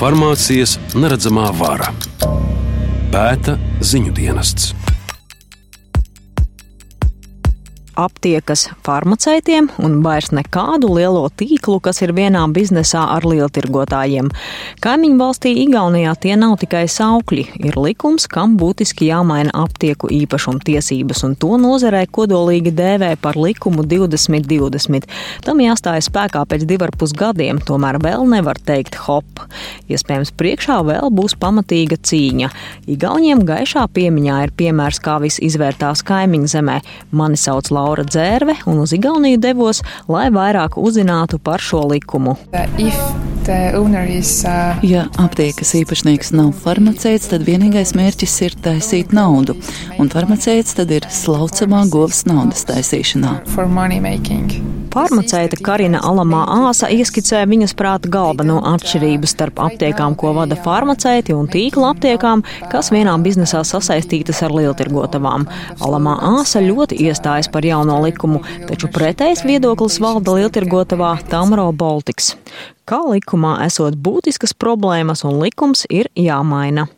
[0.00, 1.90] Farmācijas neredzamā vara
[3.12, 4.70] pēta ziņu dienests
[8.00, 14.30] aptiekas farmaceitiem un vairs nekādu lielo tīklu, kas ir vienā biznesā ar lieltirgotājiem.
[14.80, 21.24] Kaimiņu valstī Igaunijā tie nav tikai saukļi, ir likums, kam būtiski jāmaina aptieku īpašuma tiesības,
[21.28, 25.08] un to nozarē kodolīgi dēvē par likumu 2020.
[25.44, 29.39] Tam jāstājas spēkā pēc divarpus gadiem, tomēr vēl nevar teikt hop.
[29.90, 32.50] Iespējams, priekšā vēl būs pamatīga cīņa.
[32.90, 36.78] Igauniem gaišā piemiņā ir piemērs, kā viss izvērtās kaimiņu zemē.
[37.16, 38.06] Mani sauc Laura.
[38.10, 42.38] Dzērve un uz Igauniju devos, lai vairāk uzzinātu par šo likumu.
[42.50, 43.29] Uh...
[44.86, 49.56] Ja aptiekas īpašnieks nav farmaceits, tad vienīgais mērķis ir taisīt naudu,
[49.98, 53.40] un farmaceits tad ir slaucamā govs naudas taisīšanā.
[54.90, 61.46] Farmaceita Karina Alamā Āsa ieskicē viņas prāta galveno atšķirību starp aptiekām, ko vada farmaceiti un
[61.50, 62.42] tīkla aptiekām,
[62.72, 65.46] kas vienā biznesā sasaistītas ar lieltirgotavām.
[65.78, 72.34] Alamā Āsa ļoti iestājas par jauno likumu, taču pretējs viedoklis valda lieltirgotavā Tamro Baltics.
[72.88, 76.88] Kā likumā esot būtiskas problēmas un likums ir jāmaina.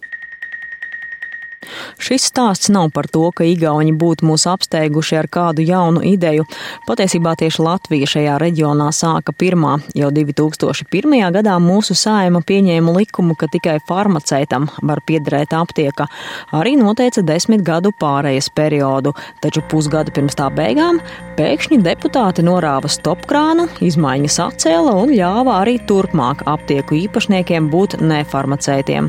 [2.02, 6.46] Šis stāsts nav par to, ka Igauni būtu mūs apsteiguši ar kādu jaunu ideju.
[6.88, 9.78] Patiesībā tieši Latvija šajā reģionā sāka pirmā.
[9.98, 11.16] Jau 2001.
[11.36, 16.08] gadā mūsu sājuma pieņēma likumu, ka tikai farmaceitam var piederēt aptieka.
[16.52, 21.00] Arī noteica desmit gadu pārējas periodu, taču pusgadu pirms tā beigām
[21.38, 29.08] pēkšņi deputāti norāva stopkrānu, izmaiņas atcēla un ļāva arī turpmāk aptieku īpašniekiem būt nefarmaceitiem.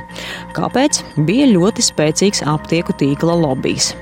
[0.56, 1.02] Kāpēc?
[1.28, 3.94] Bija ļoti spēcīgs aptieku tīkla lobbyis.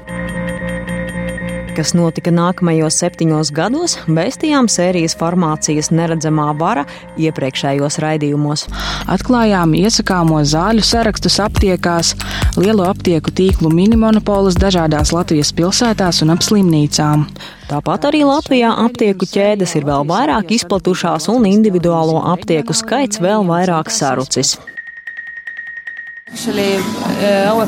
[1.71, 6.83] Kas notika nākamajos septiņos gados, vēstījām sērijas farmācijas neredzamā vara
[7.15, 8.65] iepriekšējos raidījumos.
[9.11, 12.11] Atklājām iesakāmo zāļu sarakstus aptiekās,
[12.59, 17.23] lielo aptieku tīklu minimonopolus dažādās Latvijas pilsētās un ap slimnīcām.
[17.71, 23.93] Tāpat arī Latvijā aptieku ķēdes ir vēl vairāk izplatušās un individuālo aptieku skaits vēl vairāk
[23.95, 24.57] sarucis.
[26.31, 27.67] Uh, uh,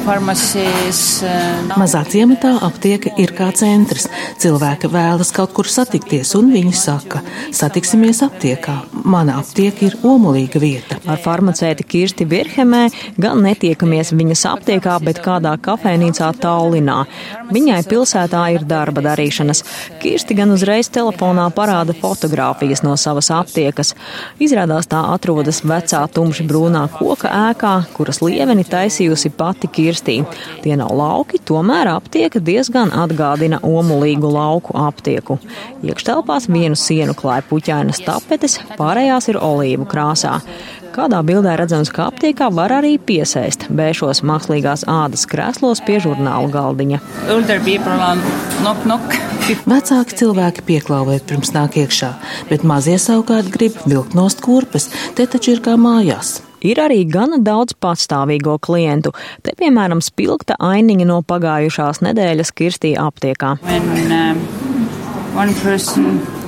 [1.76, 4.06] Mazā ciematā aptieka ir kā centrs.
[4.40, 7.20] Cilvēki vēlas kaut kur satikties, un viņi saka,
[7.52, 8.78] satiksimies aptiekā.
[9.04, 10.96] Mana aptieka ir omulīga vieta.
[11.04, 12.86] Ar farmaceiti Kirsti Virhemē
[13.20, 17.02] gan netiekamies viņas aptiekā, bet kādā kafejnīcā Taulinā.
[17.52, 19.64] Viņai pilsētā ir darba darīšanas.
[20.00, 23.92] Kirsti gan uzreiz telefonā parāda fotogrāfijas no savas aptiekas.
[24.40, 30.20] Izrādās tā atrodas vecā tumši brūnā koka ēkā, kuras lieve ģimeni taisījusi pati Kirstī.
[30.62, 35.40] Tie nav lauki, tomēr aptieka diezgan atgādina omulīgu lauku aptieku.
[35.82, 40.38] Iekštelpās vienu sienu klāja puķainas tapetes, pārējās ir olīvu krāsā.
[40.94, 47.02] Kādā bildē redzams, ka aptiekā var arī piesēst bēšos mākslīgās ādas krēslos pie žurnāla galdiņa.
[48.62, 49.20] Nok, nok.
[49.66, 52.14] Vecāki cilvēki pieklauvēt pirms nāk iekšā,
[52.54, 56.44] bet mazie savukārt grib vilkt nost kurpes, te taču ir kā mājās.
[56.64, 59.12] Ir arī gana daudz patstāvīgo klientu.
[59.44, 63.58] Te, piemēram, spilgta ainiņa no pagājušās nedēļas Kirstī aptiekā.
[65.34, 65.50] When,
[65.98, 66.43] um,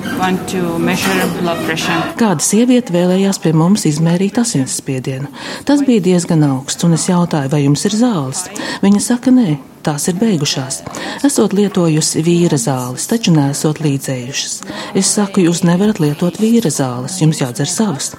[2.20, 5.30] Kāda sieviete vēlējās pie mums izmērīt asinsspiedienu.
[5.68, 8.46] Tas bija diezgan augsts, un es jautāju, vai jums ir zāles.
[8.84, 9.56] Viņa saka, nē,
[9.86, 10.80] tās ir beigušās.
[11.26, 14.56] Esot lietojusi vīra zāles, taču nesot līdzējušas.
[14.98, 18.14] Es saku, jūs nevarat lietot vīra zāles, jums jādzer savas.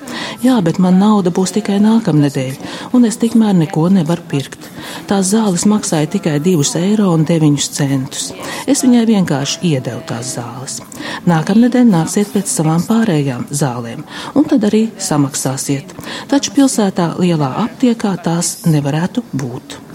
[0.45, 2.59] Jā, bet man nauda būs tikai nākamnedēļ,
[2.95, 4.69] un es tikmēr neko nevaru pirkt.
[5.07, 8.35] Tās zāles maksāja tikai 2,9 eiro.
[8.67, 10.79] Es viņai vienkārši iedevu tās zāles.
[11.29, 14.05] Nākamnedēļ nāksiet pēc savām pārējām zālēm,
[14.35, 15.95] un tad arī samaksāsiet.
[16.31, 19.86] Taču pilsētā lielā aptiekā tās nevarētu būt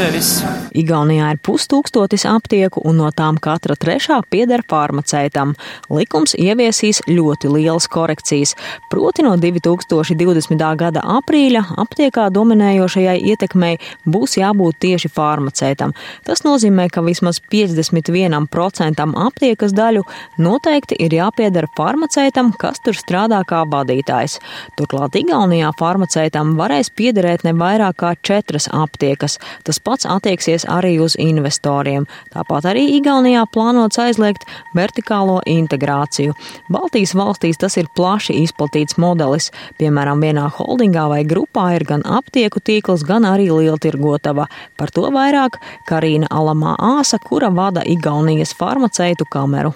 [0.00, 0.40] sevis.
[0.76, 5.54] Igaunijā ir pustūkstotis aptieku, un no tām katra trešā pieder farmaceitam.
[5.90, 8.54] Likums ieviesīs ļoti lielas korekcijas,
[8.92, 10.64] proti no 2020.
[10.80, 13.74] gada aprīļa aptiekā dominējošajai ietekmei
[14.06, 15.94] būs jābūt tieši farmaceitam.
[16.24, 20.06] Tas nozīmē, ka vismaz 51% aptiekas daļu
[20.38, 24.38] noteikti ir jāpieder farmaceitam, kas tur strādā kā vadītājs.
[24.78, 29.40] Turklāt Igaunijā farmaceitam varēs piederēt ne vairāk kā četras aptiekas.
[29.64, 32.06] Tas pats attieksies arī uz investoriem.
[32.34, 36.34] Tāpat arī Igaunijā plānots aizliegt vertikālo integrāciju.
[36.72, 39.50] Baltijas valstīs tas ir plaši izplatīts modelis.
[39.80, 44.46] Piemēram, vienā holdingā vai grupā ir gan aptieku tīkls, gan arī lieltirgotava.
[44.78, 45.58] Par to vairāk
[45.88, 49.74] Karina Alamā Āsa, kura vada Igaunijas farmaceitu kameru.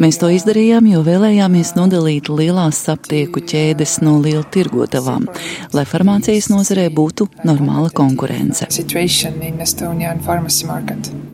[0.00, 5.24] Mēs to izdarījām, jo vēlējāmies nodalīt lielās aptieku ķēdes no lielu tirgotavām,
[5.72, 8.68] lai farmācijas nozarē būtu normāla konkurence.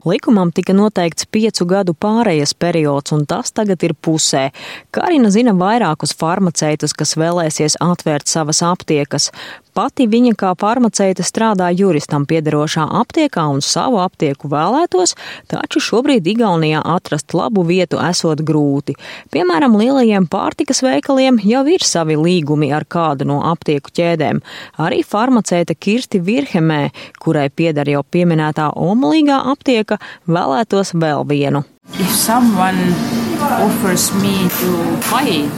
[0.07, 4.51] Likumam tika noteikts piecu gadu pārējas periods, un tas tagad ir pusē.
[4.95, 9.33] Karina zina vairākus farmaceitus, kas vēlēsies atvērt savas aptiekas.
[9.77, 15.13] Pati viņa kā farmaceite strādā juristam piederošā aptiekā un savu aptieku vēlētos,
[15.53, 18.95] taču šobrīd Igaunijā atrast labu vietu esot grūti.
[19.37, 24.41] Piemēram, lielajiem pārtikas veikaliem jau ir savi līgumi ar kādu no aptieku ķēdēm.
[24.81, 26.91] Arī farmaceite Kirsti Virhemē,
[27.21, 29.99] kurai pieder jau pieminētā omulīgā aptieka,
[30.29, 31.65] vēlētos vēl vienu.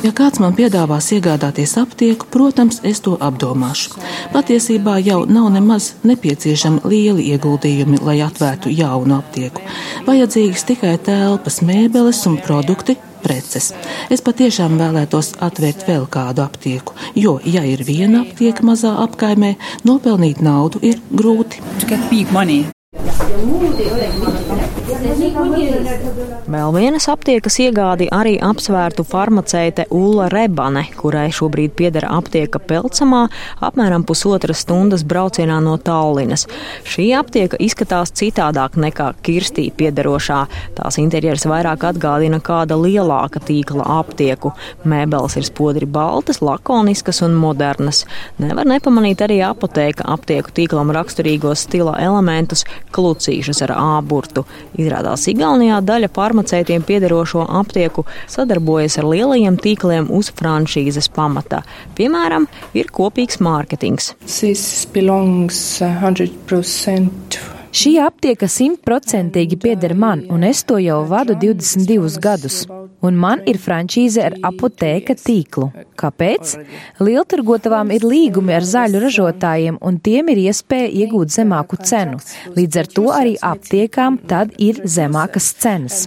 [0.03, 3.97] Ja kāds man piedāvās iegādāties aptieku, protams, es to apdomāšu.
[4.35, 9.65] Patiesībā jau nav nemaz nepieciešami lieli ieguldījumi, lai atvērtu jaunu aptieku.
[10.07, 13.73] Vajadzīgas tikai telpas, mēbeles un produkti, preces.
[14.11, 19.55] Es patiešām vēlētos atvērt vēl kādu aptieku, jo, ja ir viena aptieka mazā apkaimē,
[19.89, 21.63] nopelnīt naudu ir grūti.
[26.49, 33.27] Vēl vienas aptiekas iegādi arī apsvērtu farmaceite Ulla Rebane, kurai šobrīd pieder aptieka Pelcamā,
[33.65, 36.47] apmēram pusotras stundas braucienā no Tallinas.
[36.89, 40.39] Šī aptieka izskatās citādāk nekā Kirstī piederošā.
[40.79, 44.55] Tās interjers vairāk atgādina kāda lielāka tīkla aptieku.
[44.89, 48.05] Mēbeles ir spodri baltas, lakoniskas un modernas.
[48.41, 52.65] Nevar nepamanīt arī apoteka aptieku tīklam raksturīgos stila elementus,
[52.97, 54.49] klucīšas ar āburtu.
[54.81, 61.61] Izrādās Igaunijā daļa farmaceitiem piederošo aptieku sadarbojas ar lielajiem tīkliem uz franšīzes pamata.
[61.95, 64.11] Piemēram, ir kopīgs mārketings.
[67.69, 72.63] Šī aptieka simtprocentīgi pieder man, un es to jau vadu 22 gadus.
[73.05, 75.69] Un man ir frančīze ar apoteka tīklu.
[76.01, 76.55] Kāpēc?
[77.05, 82.19] Lieltirgotavām ir līgumi ar zaļu ražotājiem, un tiem ir iespēja iegūt zemāku cenu.
[82.57, 86.07] Līdz ar to arī aptiekām tad ir zemākas cenas.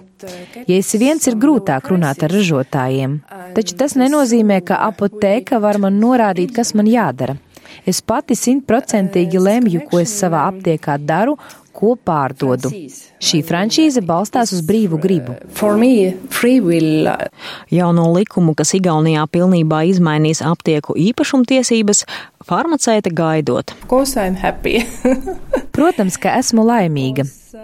[0.68, 3.22] Ja esi viens, ir grūtāk runāt ar ražotājiem.
[3.56, 7.38] Taču tas nenozīmē, ka apoteka var man norādīt, kas man jādara.
[7.88, 11.38] Es pati simtprocentīgi lemju, ko es savā aptiekā daru,
[11.74, 12.69] ko pārdodu.
[13.24, 15.38] Šī franšīze balstās uz brīvu gribu.
[17.72, 22.06] Jauno likumu, kas Igaunijā pilnībā izmainīs aptieku īpašumtiesības,
[22.45, 23.74] farmaceite gaidot.
[25.81, 27.24] Protams, ka esmu laimīga.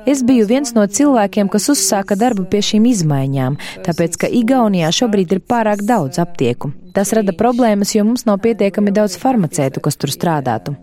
[0.10, 5.36] Es biju viens no cilvēkiem, kas uzsāka darbu pie šīm izmaiņām, tāpēc, ka Igaunijā šobrīd
[5.36, 6.72] ir pārāk daudz aptieku.
[6.98, 10.74] Tas rada problēmas, jo mums nav pietiekami daudz farmacētu, kas tur strādātu.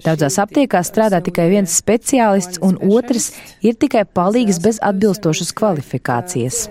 [0.00, 6.68] Daudzās aptiekās strādā tikai viens speciālists, un otrs ir tikai palīgs bez atbilstošas kvalifikācijas.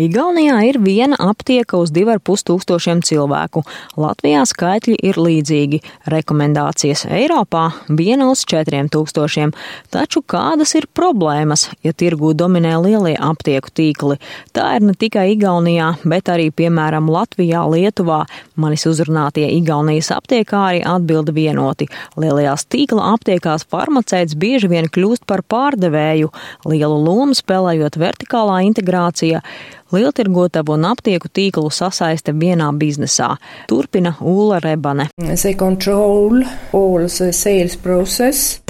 [0.00, 3.60] Igaunijā ir viena aptieka uz 2,5 tūkstošiem cilvēku.
[4.00, 5.82] Latvijā skaitļi ir līdzīgi.
[6.08, 9.52] Rekomendācijas Eiropā viena uz 4 tūkstošiem.
[9.92, 14.16] Taču kādas ir problēmas, ja tirgū dominē lielie aptieku tīkli?
[14.56, 18.22] Tā ir ne tikai Igaunijā, bet arī, piemēram, Latvijā, Lietuvā.
[18.56, 21.90] Manis uzrunātie Igaunijas aptiekāri atbilda vienoti.
[22.16, 26.32] Lielajās tīkla aptiekās farmaceits bieži vien kļūst par pārdevēju,
[26.64, 29.44] lielu lomu spēlējot vertikālā integrācija
[29.92, 33.34] lieltirgotavu un aptieku tīklu sasaiste vienā biznesā.
[33.70, 35.08] Turpina Ula Rebane.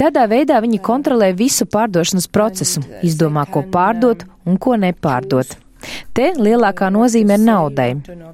[0.03, 5.57] Tādā veidā viņi kontrolē visu pārdošanas procesu, izdomā, ko pārdot un ko nepārdot.
[6.15, 7.89] Te lielākā nozīme ir naudai.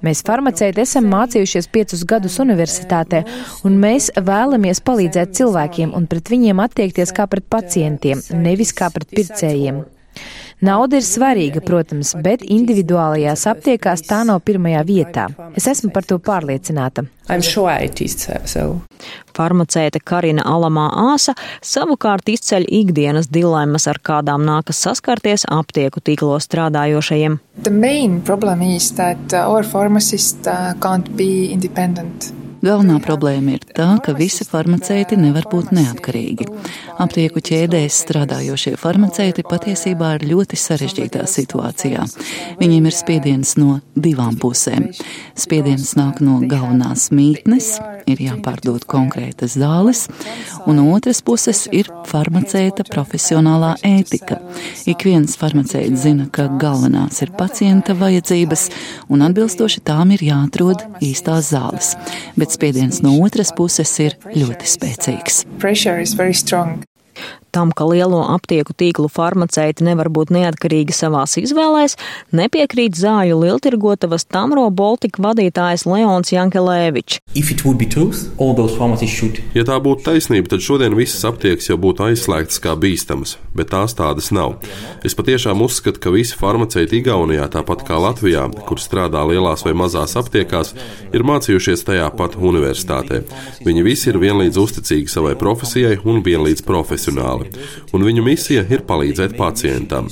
[0.06, 3.24] Mēs farmaceiti esam mācījušies piecus gadus universitātē,
[3.66, 9.10] un mēs vēlamies palīdzēt cilvēkiem un pret viņiem attiekties kā pret pacientiem, nevis kā pret
[9.16, 9.82] pircējiem.
[10.60, 15.30] Nauda ir svarīga, protams, bet individuālajās aptiekās tā nav pirmajā vietā.
[15.56, 17.06] Es esmu par to pārliecināta.
[19.40, 27.40] Farmaceite Karina Alamā Āsa savukārt izceļ ikdienas dilemmas, ar kādām nākas saskarties aptieku tīklos strādājošajiem.
[27.64, 32.34] The main problem is that our pharmacist uh, can't be independent.
[32.60, 36.48] Galvenā problēma ir tā, ka visi farmaceiti nevar būt neatkarīgi.
[37.00, 42.04] Aptieku ķēdēs strādājošie farmaceiti patiesībā ir ļoti sarežģītā situācijā.
[42.60, 44.90] Viņiem ir spiediens no divām pusēm.
[45.40, 47.78] Spiediens nāk no galvenās mītnes,
[48.14, 50.06] ir jāpārdod konkrētas zāles,
[50.70, 54.40] un otras puses ir farmaceita profesionālā ētika.
[54.90, 58.68] Ik viens farmaceits zina, ka galvenās ir pacienta vajadzības,
[59.10, 61.96] un atbilstoši tām ir jāatrod īstās zāles.
[62.40, 65.44] Bet spiediens no otras puses ir ļoti spēcīgs.
[67.52, 71.96] Tam, ka lielo aptieku tīklu farmaceiti nevar būt neatkarīgi savās izvēlēs,
[72.36, 77.24] nepiekrīt zāļu lieltirgotavas Tamro Baltika vadītājs Leons Jankelēvičs.
[79.58, 83.98] Ja tā būtu taisnība, tad šodien visas aptiekas jau būtu aizslēgtas kā bīstamas, bet tās
[83.98, 84.60] tādas nav.
[85.02, 90.14] Es patiešām uzskatu, ka visi farmaceiti Igaunijā, tāpat kā Latvijā, kur strādā lielās vai mazās
[90.22, 90.76] aptiekās,
[91.10, 93.24] ir mācījušies tajā pat universitātē.
[93.66, 98.84] Viņi visi ir vienlīdz uzticīgi savai profesijai un vienlīdz profesionāli profesionāli, un viņu misija ir
[98.88, 100.10] palīdzēt pacientam.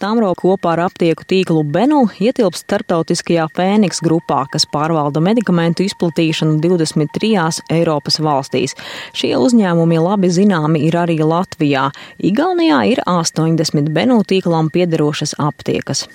[0.00, 7.62] Tamro kopā ar aptieku tīklu Benu ietilpst starptautiskajā Fēniks grupā, kas pārvalda medikamentu izplatīšanu 23
[7.72, 8.76] Eiropas valstīs.
[9.16, 11.90] Šie uzņēmumi labi zināmi ir arī Latvijā.
[12.22, 16.06] Igaunijā ir 80 Benu tīklam piederošas aptiekas.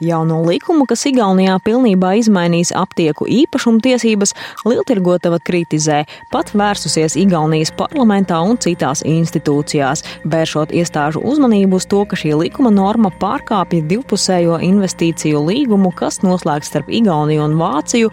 [0.00, 4.34] Jauno likumu, kas Igaunijā pilnībā izmainīs aptieku īpašumtiesības,
[4.66, 12.18] Lieltirgotava kritizē, pat vērsusies Igaunijas parlamentā un citās institūcijās, vēršot iestāžu uzmanību uz to, ka
[12.18, 18.12] šī likuma norma pārkāpja divpusējo investīciju līgumu, kas noslēgts starp Igauniju un Vāciju,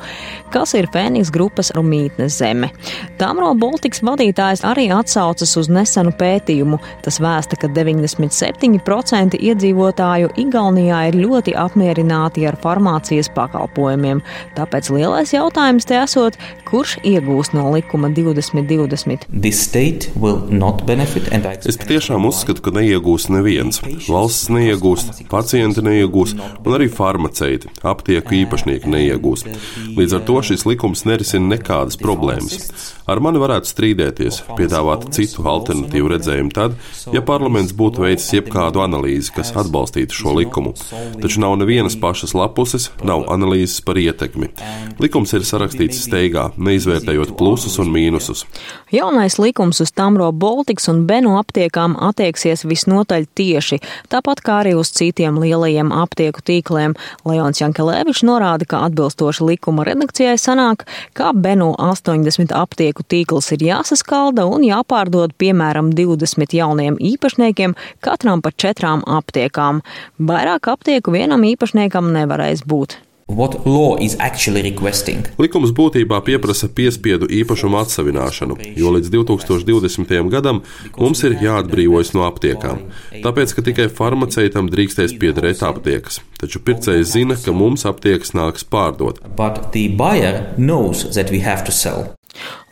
[0.54, 2.72] kas ir Fēniks grupas mītnes zeme.
[3.20, 6.80] Tamro Baltiks vadītājs arī atsaucas uz nesenu pētījumu.
[7.04, 14.22] Tas vēsta, ka 97% iedzīvotāju Igaunijā ir ļoti ļoti apmierināti ar farmācijas pakalpojumiem.
[14.56, 19.28] Tāpēc lielais jautājums te esot, kurš iegūs no likuma 2020?
[21.68, 23.82] Es patiešām uzskatu, ka neiegūs neviens.
[24.08, 29.46] Valsts neiegūst, pacienti neiegūs, un arī farmaceiti, aptieku īpašnieki neiegūs.
[29.98, 32.72] Līdz ar to šis likums nerisina nekādas problēmas.
[33.04, 36.78] Ar mani varētu strīdēties, piedāvāt citu alternatīvu redzējumu tad,
[37.12, 40.72] ja parlaments būtu veicis jebkādu analīzi, kas atbalstītu šo likumu.
[41.20, 44.50] Taču nav nevienas pašas lapuses, nav analīzes par ietekmi.
[45.02, 48.46] Likums ir sarakstīts steigā, neizvērtējot plusus un mīnusus.
[48.94, 53.80] Jaunais likums uz Tamro Baltics un Benu aptiekām attieksies visnotaļ tieši,
[54.14, 56.94] tāpat kā arī uz citiem lielajiem aptieku tīkliem.
[57.26, 60.86] Leons Jankelēvičs norāda, ka atbilstoši likuma redakcijai sanāk,
[61.18, 68.54] ka Benu 80 aptieku tīkls ir jāsaskalda un jāpārdod piemēram 20 jauniem īpašniekiem, katram pa
[68.54, 69.82] četrām aptiekām.
[70.20, 73.00] Vairāk aptieku vienam īpašniekam nevarēs būt.
[75.40, 80.12] Likums būtībā pieprasa piespiedu īpašumu atsevināšanu, jo līdz 2020.
[80.34, 80.60] gadam
[81.00, 82.84] mums ir jāatbrīvojas no aptiekām.
[83.24, 89.24] Tāpēc, ka tikai farmaceitam drīkstēs piederēt aptiekas, taču pircējs zina, ka mums aptiekas nāks pārdot.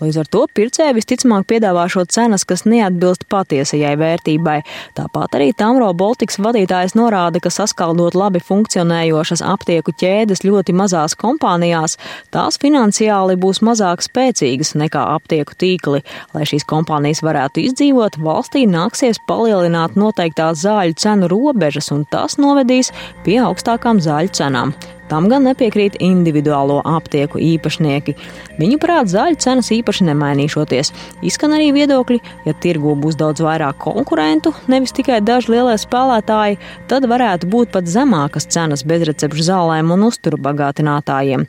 [0.02, 4.58] Līdz ar to pircēji visticamāk piedāvā šo cenas, kas neatbilst patiesajai vērtībai.
[4.98, 11.98] Tāpat arī Tamro Baltics vadītājs norāda, ka saskaldot labi funkcionējošas aptieku ķēdes ļoti mazās kompānijās,
[12.34, 16.02] tās finansiāli būs mazāk spēcīgas nekā aptieku tīkli.
[16.36, 22.94] Lai šīs kompānijas varētu izdzīvot, valstī nāksies palielināt noteiktās zāļu cenu robežas, un tas novedīs
[23.26, 24.76] pie augstākām zāļu cenām.
[25.12, 28.14] Tam gan nepiekrīt individuālo aptieku īpašnieki.
[28.62, 30.94] Viņu prāt zāļu cenas īpaši nemainīšoties.
[31.28, 37.10] Izskan arī viedokļi, ja tirgū būs daudz vairāk konkurentu, nevis tikai daži lielie spēlētāji, tad
[37.12, 41.44] varētu būt pat zemākas cenas bezrecepšu zālēm un uzturbagātinātājiem.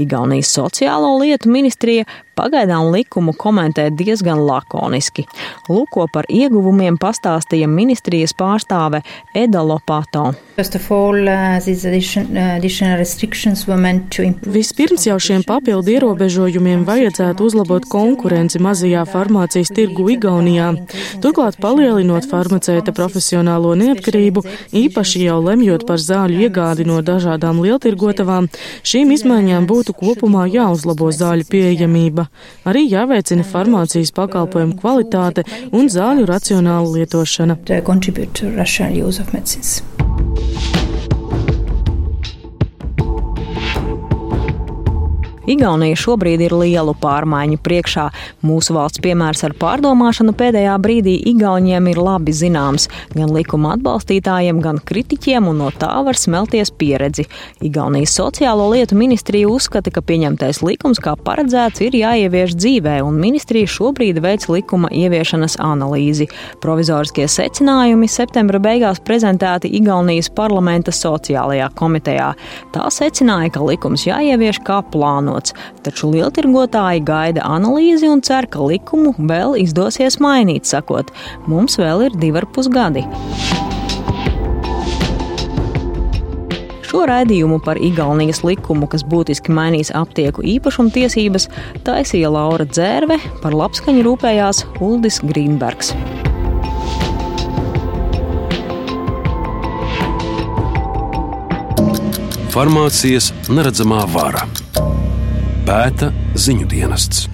[0.00, 5.26] Igaunijas sociālo lietu ministrija pagaidām likumu komentē diezgan lakoniski.
[5.68, 9.02] Lūko par ieguvumiem pastāstīja ministrijas pārstāve
[9.34, 10.32] Eda Lopato.
[10.92, 12.58] All, uh, uh
[14.56, 20.68] Vispirms jau šiem papildu ierobežojumiem vajadzētu uzlabot konkurenci mazajā farmācijas tirgu Igaunijā,
[21.24, 24.44] turklāt palielinot farmaceita profesionālo neatkarību,
[24.82, 28.50] īpaši jau lemjot par zāļu iegādi no dažādām lieltirgotavām,
[28.86, 32.21] šīm izmaiņām būtu kopumā jāuzlabo zāļu pieejamība.
[32.68, 37.56] Arī jāveicina farmācijas pakalpojumu kvalitāte un zāļu racionāla lietošana.
[45.42, 48.04] Igaunija šobrīd ir lielu pārmaiņu priekšā.
[48.46, 52.86] Mūsu valsts piemērs ar pārdomāšanu pēdējā brīdī Igauniem ir labi zināms.
[53.16, 57.26] Gan likuma atbalstītājiem, gan kritiķiem, un no tā var smelties pieredzi.
[57.64, 63.66] Igaunijas sociālo lietu ministrija uzskata, ka pieņemtais likums, kā paredzēts, ir jāievieš dzīvē, un ministrija
[63.66, 66.28] šobrīd veic likuma ieviešanas analīzi.
[66.62, 72.30] Provizoriskie secinājumi septembra beigās prezentēti Igaunijas parlamenta sociālajā komitejā.
[72.70, 78.60] Tā secināja, ka likums jāievieš kā plāno plānots, taču lieltirgotāji gaida analīzi un cer, ka
[78.60, 81.12] likumu vēl izdosies mainīt, sakot,
[81.46, 83.06] mums vēl ir divi ar pus gadi.
[86.92, 91.48] Šo raidījumu par Igaunijas likumu, kas būtiski mainīs aptieku īpašumtiesības,
[91.86, 95.94] taisīja Laura Dzērve, par labskaņu rūpējās Uldis Grīnbergs.
[102.52, 104.44] Farmācijas neredzamā vara
[105.66, 107.28] pēta ziņu dienests.